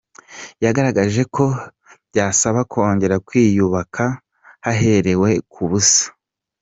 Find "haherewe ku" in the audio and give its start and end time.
4.65-5.61